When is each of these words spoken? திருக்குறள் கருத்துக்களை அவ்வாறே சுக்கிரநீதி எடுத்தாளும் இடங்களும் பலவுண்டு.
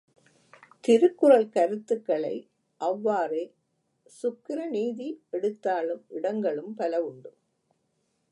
திருக்குறள் 0.83 1.49
கருத்துக்களை 1.49 2.33
அவ்வாறே 2.81 3.43
சுக்கிரநீதி 4.11 5.09
எடுத்தாளும் 5.29 6.03
இடங்களும் 6.09 6.73
பலவுண்டு. 6.77 7.31